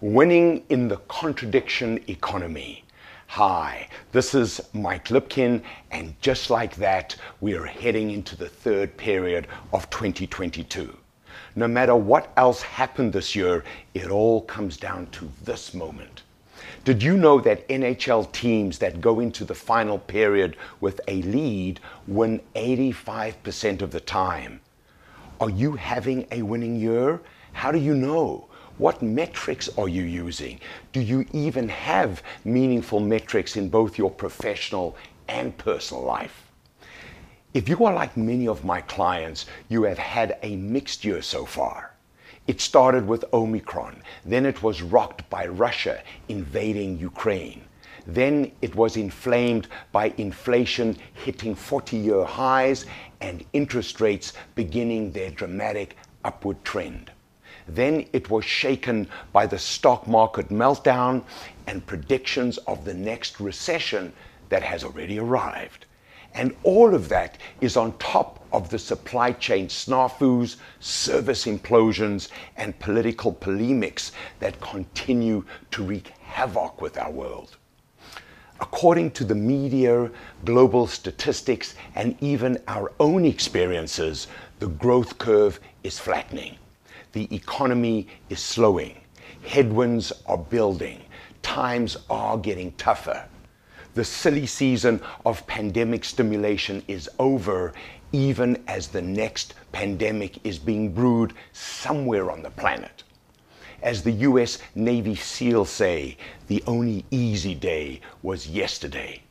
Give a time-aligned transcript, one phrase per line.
[0.00, 2.84] Winning in the Contradiction Economy.
[3.26, 5.60] Hi, this is Mike Lipkin,
[5.90, 10.96] and just like that, we are heading into the third period of 2022.
[11.56, 16.22] No matter what else happened this year, it all comes down to this moment.
[16.84, 21.80] Did you know that NHL teams that go into the final period with a lead
[22.06, 24.60] win 85% of the time?
[25.40, 27.20] Are you having a winning year?
[27.52, 28.47] How do you know?
[28.78, 30.60] What metrics are you using?
[30.92, 34.96] Do you even have meaningful metrics in both your professional
[35.26, 36.44] and personal life?
[37.54, 41.44] If you are like many of my clients, you have had a mixed year so
[41.44, 41.94] far.
[42.46, 47.64] It started with Omicron, then it was rocked by Russia invading Ukraine.
[48.06, 52.86] Then it was inflamed by inflation hitting 40 year highs
[53.20, 57.10] and interest rates beginning their dramatic upward trend.
[57.68, 61.22] Then it was shaken by the stock market meltdown
[61.66, 64.12] and predictions of the next recession
[64.48, 65.84] that has already arrived.
[66.34, 72.78] And all of that is on top of the supply chain snafus, service implosions, and
[72.78, 77.56] political polemics that continue to wreak havoc with our world.
[78.60, 80.10] According to the media,
[80.44, 84.26] global statistics, and even our own experiences,
[84.58, 86.56] the growth curve is flattening
[87.18, 88.94] the economy is slowing,
[89.42, 91.02] headwinds are building,
[91.42, 93.24] times are getting tougher.
[93.94, 97.72] The silly season of pandemic stimulation is over,
[98.12, 103.02] even as the next pandemic is being brewed somewhere on the planet.
[103.82, 109.22] As the US Navy SEALs say, the only easy day was yesterday.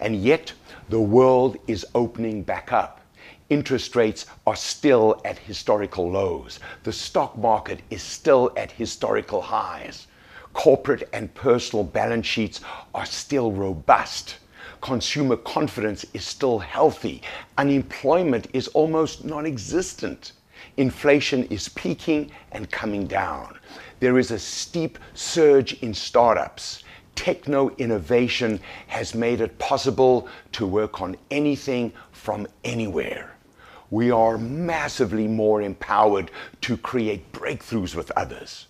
[0.00, 0.54] And yet,
[0.88, 2.97] the world is opening back up
[3.50, 6.60] interest rates are still at historical lows.
[6.84, 10.06] The stock market is still at historical highs.
[10.52, 12.60] Corporate and personal balance sheets
[12.94, 14.36] are still robust.
[14.80, 17.22] Consumer confidence is still healthy.
[17.56, 20.32] Unemployment is almost non existent.
[20.76, 23.58] Inflation is peaking and coming down.
[24.00, 26.84] There is a steep surge in startups.
[27.18, 33.34] Techno innovation has made it possible to work on anything from anywhere
[33.90, 36.30] we are massively more empowered
[36.60, 38.66] to create breakthroughs with others.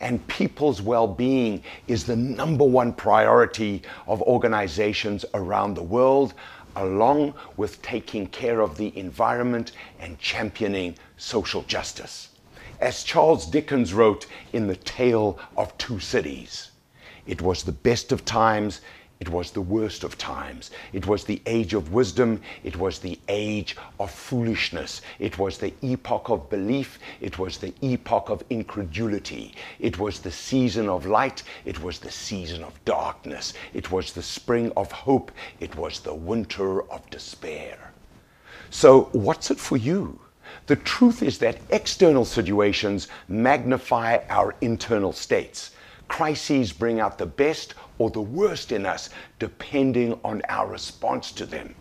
[0.00, 6.34] And people's well being is the number one priority of organizations around the world,
[6.76, 12.28] along with taking care of the environment and championing social justice.
[12.80, 16.70] As Charles Dickens wrote in The Tale of Two Cities,
[17.28, 18.80] it was the best of times
[19.20, 20.70] it was the worst of times.
[20.92, 22.40] It was the age of wisdom.
[22.62, 25.02] It was the age of foolishness.
[25.18, 27.00] It was the epoch of belief.
[27.20, 29.54] It was the epoch of incredulity.
[29.80, 31.42] It was the season of light.
[31.64, 33.54] It was the season of darkness.
[33.74, 35.32] It was the spring of hope.
[35.58, 37.90] It was the winter of despair.
[38.70, 40.20] So, what's it for you?
[40.66, 45.72] The truth is that external situations magnify our internal states.
[46.08, 51.46] Crises bring out the best or the worst in us, depending on our response to
[51.46, 51.74] them.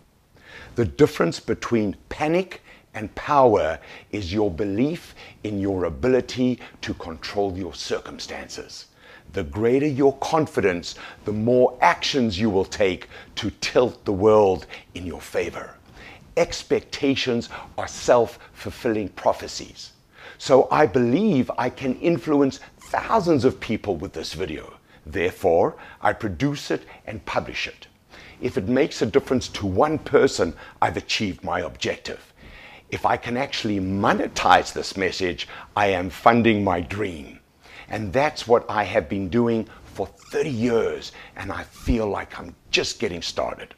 [0.76, 2.62] The difference between panic
[2.94, 3.80] and power
[4.12, 8.88] is your belief in your ability to control your circumstances.
[9.34, 10.96] The greater your confidence,
[11.26, 15.76] the more actions you will take to tilt the world in your favor.
[16.38, 19.92] Expectations are self fulfilling prophecies.
[20.38, 24.74] So I believe I can influence thousands of people with this video.
[25.06, 27.88] Therefore, I produce it and publish it.
[28.40, 32.34] If it makes a difference to one person, I've achieved my objective.
[32.90, 37.40] If I can actually monetize this message, I am funding my dream.
[37.90, 42.56] And that's what I have been doing for 30 years, and I feel like I'm
[42.72, 43.74] just getting started.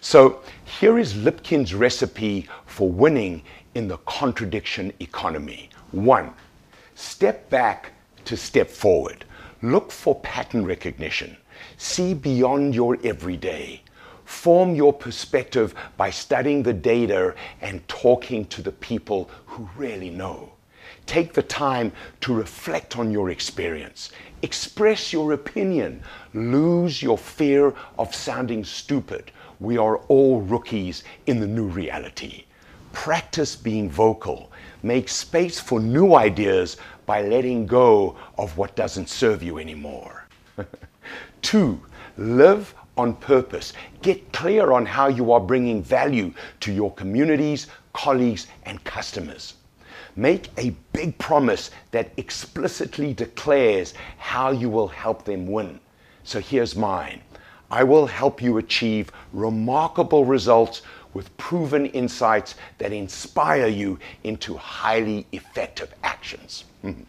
[0.00, 3.42] So here is Lipkin's recipe for winning
[3.74, 5.68] in the contradiction economy.
[5.90, 6.32] One,
[6.94, 7.92] step back
[8.26, 9.24] to step forward.
[9.62, 11.36] Look for pattern recognition.
[11.78, 13.82] See beyond your everyday.
[14.24, 20.52] Form your perspective by studying the data and talking to the people who really know.
[21.06, 21.92] Take the time
[22.22, 24.10] to reflect on your experience.
[24.42, 26.02] Express your opinion.
[26.34, 29.30] Lose your fear of sounding stupid.
[29.60, 32.44] We are all rookies in the new reality.
[32.96, 34.50] Practice being vocal.
[34.82, 40.26] Make space for new ideas by letting go of what doesn't serve you anymore.
[41.42, 41.78] Two,
[42.16, 43.74] live on purpose.
[44.00, 49.54] Get clear on how you are bringing value to your communities, colleagues, and customers.
[50.16, 55.78] Make a big promise that explicitly declares how you will help them win.
[56.24, 57.20] So here's mine.
[57.70, 60.82] I will help you achieve remarkable results
[61.16, 66.64] with proven insights that inspire you into highly effective actions.
[66.84, 67.04] Mm-hmm.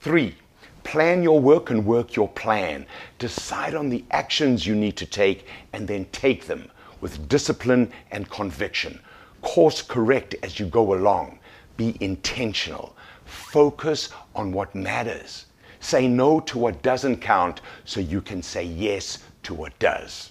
[0.00, 0.34] Three,
[0.82, 2.84] plan your work and work your plan.
[3.20, 6.68] Decide on the actions you need to take and then take them
[7.00, 8.98] with discipline and conviction.
[9.42, 11.38] Course correct as you go along.
[11.76, 12.96] Be intentional.
[13.26, 15.46] Focus on what matters.
[15.78, 20.30] Say no to what doesn't count so you can say yes to what does.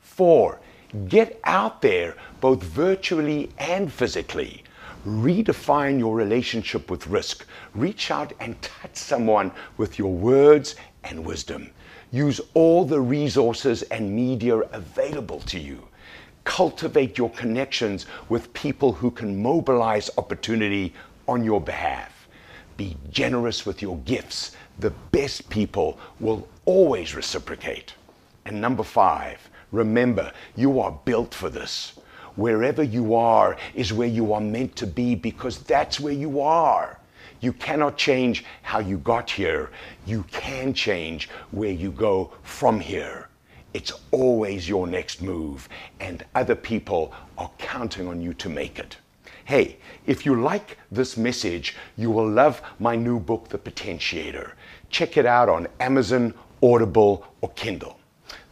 [0.00, 0.60] Four,
[1.08, 4.62] get out there both virtually and physically.
[5.06, 7.46] Redefine your relationship with risk.
[7.74, 11.70] Reach out and touch someone with your words and wisdom.
[12.12, 15.86] Use all the resources and media available to you.
[16.44, 20.92] Cultivate your connections with people who can mobilize opportunity
[21.28, 22.28] on your behalf.
[22.76, 24.56] Be generous with your gifts.
[24.78, 27.94] The best people will always reciprocate.
[28.46, 31.94] And number five, remember, you are built for this.
[32.36, 36.98] Wherever you are is where you are meant to be because that's where you are.
[37.40, 39.70] You cannot change how you got here.
[40.06, 43.28] You can change where you go from here.
[43.72, 45.68] It's always your next move,
[46.00, 48.96] and other people are counting on you to make it.
[49.44, 49.76] Hey,
[50.06, 54.52] if you like this message, you will love my new book, The Potentiator.
[54.90, 57.99] Check it out on Amazon, Audible, or Kindle.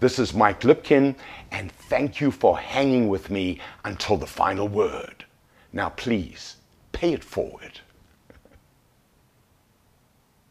[0.00, 1.16] This is Mike Lipkin,
[1.50, 5.24] and thank you for hanging with me until the final word.
[5.72, 6.56] Now, please,
[6.92, 7.80] pay it forward.